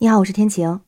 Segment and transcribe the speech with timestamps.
[0.00, 0.82] 你好，我是天晴。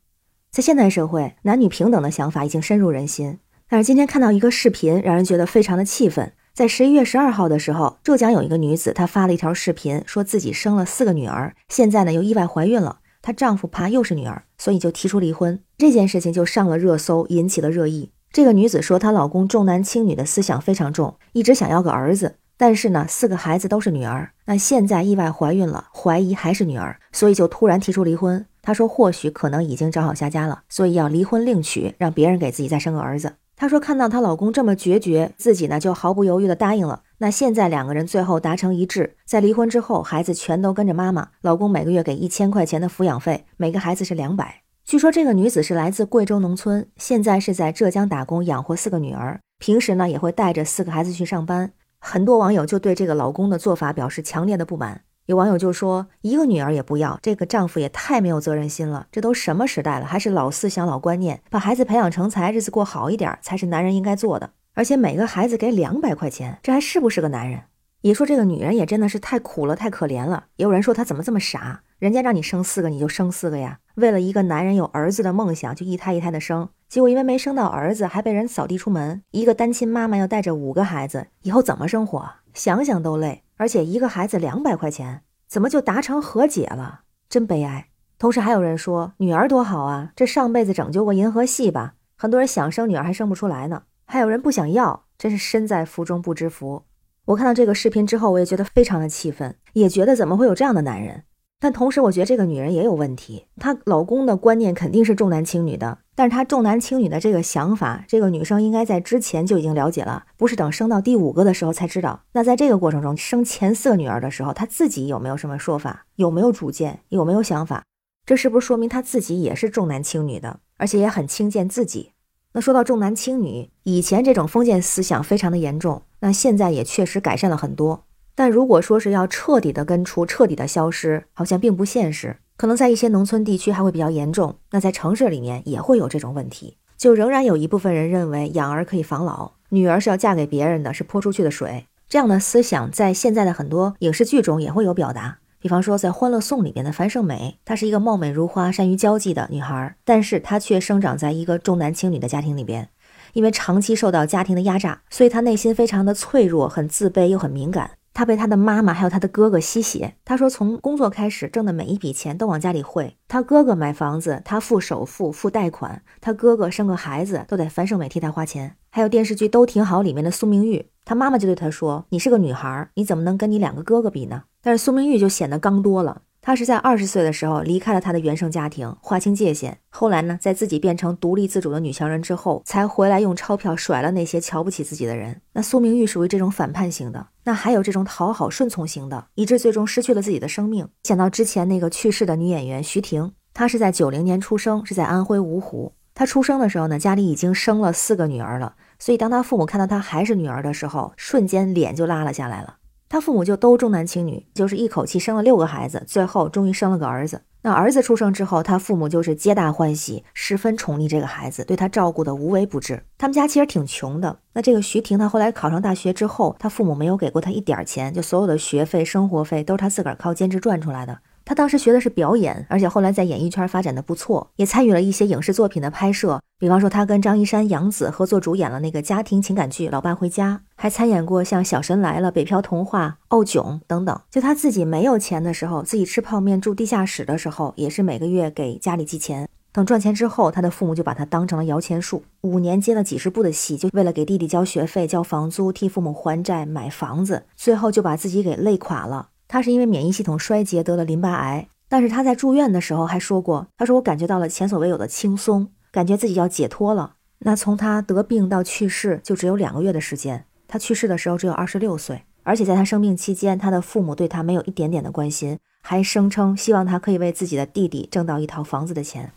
[0.51, 3.39] 在现代社会，男女平等的想法已经深入人心。
[3.67, 6.31] 但是今天看到一个视频，让人觉得非常的气愤。
[6.53, 12.99] 在十一月十二号的时候，浙江有一个女子，她发了一条视频，说自己生了四个女儿，现在呢又意外怀孕了。
[13.21, 15.61] 她丈夫怕又是女儿，所以就提出离婚。
[15.77, 18.13] 这件事情就上了热搜，引起了热议。
[18.31, 22.37] 这个女子说，她老公重男轻女的思想非常重，一直想要个儿子。
[22.61, 28.45] 但是呢，四个孩子都是女儿，那现在意外怀孕了，怀疑还是女儿，所以就突然提出离婚。
[28.61, 33.33] 她说，或许可能已经找好下家了，所以要离婚另娶，让别人给自己再生个儿子。
[33.55, 37.01] 她说，看到她老公这么决绝，自己呢就毫不犹豫的答应了。
[37.17, 44.61] 那现在两个人最后达成一致，在离婚之后，孩子全都跟着妈妈，老公每个月给一千块钱的抚养费，每个孩子是两百。
[44.85, 51.71] 据说这个女子是来自贵州农村，现在是在浙江打工养活四个女儿，平时呢也会带着四个孩子去上班。
[52.03, 55.03] 很多网友就对这个老公的做法表示强烈的不满。
[55.27, 59.05] 有网友就说：“一个女儿也不要，这个丈夫也太没有责任心了。
[59.11, 64.49] 这都什么时代了，还是老思想、老观念，把孩子培养成才，日子过好一点才是男人应该做的。
[64.73, 67.61] 而且每个孩子给两百块钱，这还是不是个男人？
[68.01, 70.45] 也说这个女人也真的是太苦了，太可怜了。
[70.55, 71.83] 也有人说她怎么这么傻？
[72.01, 73.77] 人家让你生四个，你就生四个呀？
[73.93, 79.21] 为了一个男人有儿子的梦想，就一胎一胎的生。”结果因为没生到儿子，还被人扫地出门。
[79.29, 82.27] 一个单亲妈妈要带着五个孩子，以后怎么生活？
[82.55, 83.43] 想想都累。
[83.57, 87.01] 而且一个孩子两百块钱，怎么就达成和解了？
[87.29, 87.89] 真悲哀。
[88.17, 91.93] 同时还有人说，女儿多好啊，这上辈子拯救过银河系吧？
[92.17, 93.83] 很多人想生女儿还生不出来呢。
[94.05, 96.85] 还有人不想要，真是身在福中不知福。
[97.25, 101.25] 我看到这个视频之后，我也觉得非常的气愤，也觉得怎么会有这样的男人？
[101.61, 103.45] 但同时，我觉得这个女人也有问题。
[103.57, 112.23] 她老公的观念肯定是重男轻女的，但是她重男轻女的这个想法，这个女生应该在之前就已经了解了，不是等生到第五个的时候才知道。
[112.31, 116.07] 那在这个过程中，生前四个女儿的时候，她自己有没有什么说法？
[116.15, 117.01] 有没有主见？
[117.09, 117.83] 有没有想法？
[118.25, 122.13] 这是不是说明她自己也是重男轻女的，而且也很轻贱自己？
[122.53, 128.05] 那说到重男轻女，以前这种封建思想非常的严重，那现在也确实改善了很多。
[128.41, 132.37] 但如果说是要彻底的根除、彻底的消失，好像并不现实。
[132.57, 136.77] 可能在一些农村地区还会比较严重，那在城市里面也会有这种问题。
[136.97, 141.85] 就仍然有一部分人认为养儿可以防老，女儿是要嫁给别人的，是泼出去的水。
[142.09, 145.37] 这样的思想在现在的很多影视剧中也会有表达。
[145.59, 152.89] 比方说在《欢乐颂》里面的樊胜美，她是一个貌美如花、善于交际的女孩，但是她却生长在一个重男轻女的家庭里边。
[153.33, 157.91] 因为长期受到家庭的压榨，所以她内心非常的脆弱，很自卑又很敏感。
[158.13, 160.15] 他被他的妈妈还有他的哥哥吸血。
[160.25, 163.17] 他说，从工作开始挣的每一笔钱都往家里汇。
[163.27, 166.03] 他哥哥买房子，他付首付、付贷款。
[166.19, 168.75] 他哥哥生个孩子，都得樊胜美替他花钱。
[168.89, 176.21] 还有电视剧都挺好里面的苏明玉，他妈妈就对他说：“你是个女孩，你怎么能跟你两个哥哥比呢？”但是苏明玉就显得刚多了。
[176.43, 179.77] 她是在二十岁的时候离开了她的原生家庭，划清界限。
[179.89, 185.39] 后来呢，在自己变成独立自主的女强人之后，才回来用钞票甩了那些瞧不起自己的人。
[185.53, 190.87] 那苏明玉属于这种反叛型的，那还有这种讨好顺从型的，以致最终失去了自己的生命。
[191.03, 195.93] 想到之前那个去世的女演员徐婷，她是在九零年出生，是在安徽芜湖。
[196.15, 202.77] 她出生的时候呢，家里已经生了四个女儿了，所以当她父母看到她还是女儿的时候，瞬间脸就拉了下来了。
[203.11, 207.41] 他父母就都重男轻女，就是一口气生了六个孩子，最后终于生了个儿子。
[207.61, 213.03] 那儿子出生之后，他父母就是皆大欢喜，十分宠溺这个孩子，对他照顾的无微不至。
[213.17, 214.39] 他们家其实挺穷的。
[214.53, 221.19] 那这个徐婷，她后来考上大学之后，她父母没有给过她一点钱，就所有的学费、生活费都是她自个儿靠兼职赚出来的。
[221.43, 226.41] 他当时学的是表演，而且后来在演艺圈发展的不错，也参与了一些影视作品的拍摄。
[226.59, 234.21] 比方说，他跟张一山、杨紫合作主演了那个家庭情感剧《老爸回家》，还参演过像《小神来了》《北漂童话》《傲囧》等等。
[234.29, 239.47] 就他自己没有钱的时候，自己吃泡面住地下室的时候，也是每个月给家里寄钱。
[239.73, 249.29] 等赚钱之后，他的父母就把他当成了摇钱树，五年接了几十部的戏，就为了给弟弟交学费、交房租、替父母还债、买房子，最后就把自己给累垮了。
[249.51, 260.45] 他是因为免疫系统衰竭得了淋巴癌，但是他在住院的时候还说过：“他说我感觉到了前所未有的轻松，感觉自己要解脱了。”那从他得病到去世就只有两个月的时间。
[260.69, 269.33] 他去世的时候只有二十六岁，而且在他生病期间，他的父母对他没有一点点的关心，还声称希望他可以为自己的弟弟挣到一套房子的钱。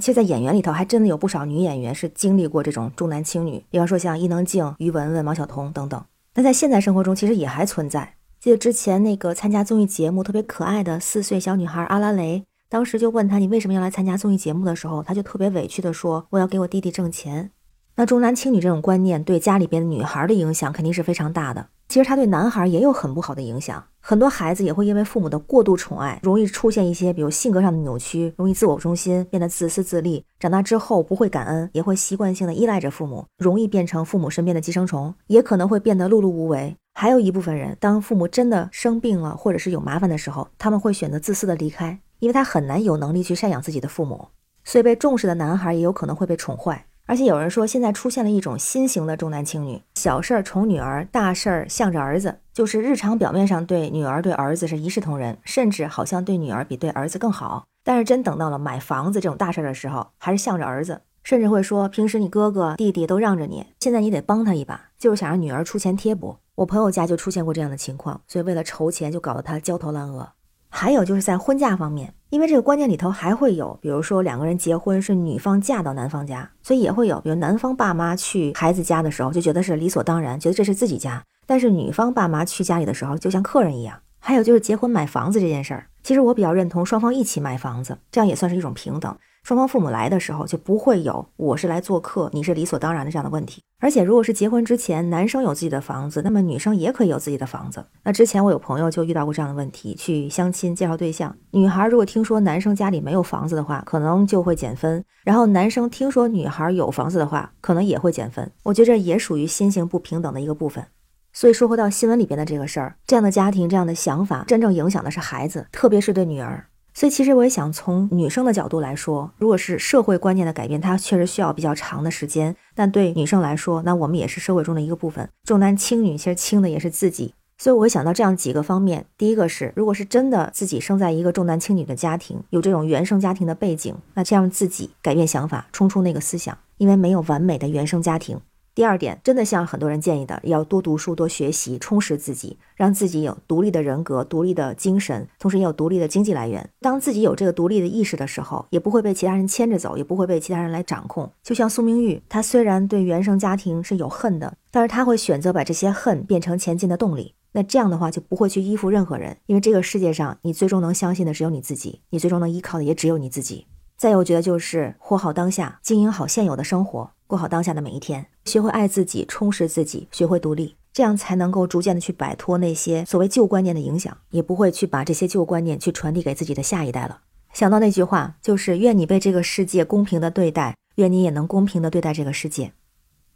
[0.00, 6.04] 其实，在演员里头还真的有不少女演员是经历过这种重男轻女，比方说像伊能静、于文文、毛晓彤等等。
[6.34, 8.14] 那在现在生活中，其实也还存在。
[8.42, 17.52] 记得之前那个参加综艺节目特别可爱的四岁小女孩阿拉蕾，当时就问他你为什么要来参加综艺节目的时候，他就特别委屈的说我要给我弟弟挣钱。
[17.94, 21.68] 那重男轻女这种观念对家里边女孩的影响肯定是非常大的。
[21.88, 23.84] 其实他对男孩也有很不好的影响。
[24.00, 30.24] 很多孩子也会因为父母的过度宠爱，容易出现一些比如性格上的扭曲，容易自我中心，变得自私自利。
[30.40, 36.76] 长大之后不会感恩，也会习惯性的依赖着父母，容易变成父母身边的寄生虫，也可能会变得碌碌无为。
[36.94, 44.28] 还有一部分人，当父母真的生病了，或者是有麻烦的时候，他们会选择自私的离开，因为他很难有能力去赡养自己的父母。
[44.64, 46.86] 所以被重视的男孩也有可能会被宠坏。
[47.04, 57.64] 而且有人说，现在出现了一种新型的重男轻女，小事儿宠女儿，大事儿向着儿子，就是日常表面上对女儿对儿子是一视同仁，甚至好像对女儿比对儿子更好。
[57.84, 66.36] 但是真等到了买房子这种大事儿的时候，还是向着儿子，甚至会说平时你哥哥弟弟都让着你，现在你得帮他一把，就是想让女儿出钱贴补。
[66.54, 70.28] 我朋友家就出现过这样的情况，所以为了筹钱就搞得他焦头烂额。
[70.68, 83.98] 还有就是在婚嫁方面，因为这个观念里头还会有，比如说两个人结婚是女方嫁到男方家，所以也会有，比如男方爸妈去孩子家的时候就觉得是理所当然，觉得这是自己家；但是女方爸妈去家里的时候就像客人一样。
[84.20, 89.16] 还有就是结婚买房子这件事儿，其实我比较认同双方一起买房子，这样也算是一种平等。
[89.42, 93.60] 双方父母来的时候就不会有我是来做客，你是理所当然的这样的问题。
[93.80, 97.84] 而且如果是结婚之前男生有自己的房子，那么女生也可以有自己的房子。
[98.04, 108.48] 那之前我有朋友就遇到过这样的问题，去相亲介绍对象，女孩如果听说男生家里没有房子的话，可能就会减分；然后男生听说女孩有房子的话，可能也会减分。
[108.62, 110.86] 我觉得这也属于心性不平等的一个部分。
[111.32, 116.64] 所以说回到新闻里边的这个事儿，这样的家庭这样的想法，真正影响的是孩子，特别是对女儿。
[116.94, 122.54] 所以其实我也想从女生的角度来说，如果是社会观念的改变，它确实需要比较长的时间。
[122.74, 127.34] 但对女生来说，那我们也是社会中的一个部分，重男轻女，其实轻的也是自己。
[127.58, 138.40] 所以我会想到这样几个方面：第一个是，如果是真的自己生在一个重男轻女的家庭，有这种原生家庭的背景，那这样自己改变想法，冲出那个思想，因为没有完美的原生家庭。
[138.74, 146.66] 第二点，真的像很多人建议的，要多读书、多学习，充实自己，让自己有独立的人格、独立的精神，同时也有独立的经济来源。
[146.80, 151.30] 当自己有这个独立的意识的时候，也不会被其他人牵着走，也不会被其他人来掌控。
[151.42, 157.34] 就像苏明玉，她虽然对原生家庭是有恨的，但是她会选择把这些恨变成前进的动力。
[157.54, 163.66] 那这样的话，就不会去依附任何人，因为这个世界上，你最终能相信的只有你自己，你最终能依靠的也只有你自己。
[164.02, 177.20] 再有，我觉得就是活好当下，经营好现有的生活，过好当下的每一天，学会爱自己，充实自己，学会独立，这样才能够逐渐的去摆脱那些所谓旧观念的影响，也不会去把这些旧观念去传递给自己的下一代了。
[177.52, 182.72] 想到那句话，就是愿你被这个世界公平的对待，愿你也能公平的对待这个世界。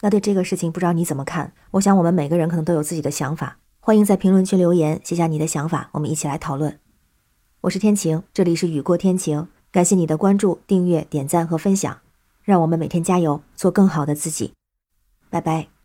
[0.01, 1.53] 那对这个事情，不知道你怎么看？
[1.71, 6.81] 我想我们每个人可能都有自己的想法，欢迎在评论区留言，写下你的想法，我们一起来讨论。
[7.61, 9.47] 我是天晴，这里是雨过天晴。
[9.71, 11.99] 感谢你的关注、订阅、点赞和分享，
[12.43, 14.53] 让我们每天加油，做更好的自己。
[15.29, 15.76] 拜拜。